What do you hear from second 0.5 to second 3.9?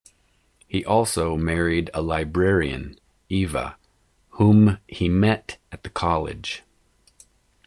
He also married a librarian, Eva,